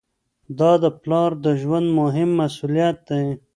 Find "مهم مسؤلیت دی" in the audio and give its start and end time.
1.99-3.25